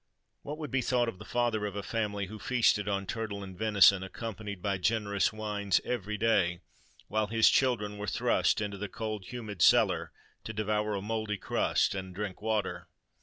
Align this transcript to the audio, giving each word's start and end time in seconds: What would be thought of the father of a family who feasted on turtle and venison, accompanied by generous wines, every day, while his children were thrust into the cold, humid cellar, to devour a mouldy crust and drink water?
What 0.41 0.57
would 0.57 0.71
be 0.71 0.81
thought 0.81 1.07
of 1.07 1.19
the 1.19 1.25
father 1.25 1.67
of 1.67 1.75
a 1.75 1.83
family 1.83 2.25
who 2.25 2.39
feasted 2.39 2.89
on 2.89 3.05
turtle 3.05 3.43
and 3.43 3.55
venison, 3.55 4.01
accompanied 4.01 4.59
by 4.59 4.79
generous 4.79 5.31
wines, 5.31 5.79
every 5.85 6.17
day, 6.17 6.61
while 7.07 7.27
his 7.27 7.51
children 7.51 7.99
were 7.99 8.07
thrust 8.07 8.61
into 8.61 8.79
the 8.79 8.89
cold, 8.89 9.25
humid 9.25 9.61
cellar, 9.61 10.11
to 10.43 10.53
devour 10.53 10.95
a 10.95 11.03
mouldy 11.03 11.37
crust 11.37 11.93
and 11.93 12.15
drink 12.15 12.41
water? 12.41 12.87